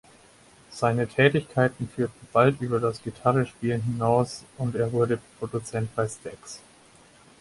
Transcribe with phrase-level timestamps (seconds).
[0.71, 6.59] Seine Tätigkeiten führten bald über das Gitarrespielen hinaus, und er wurde Produzent bei Stax.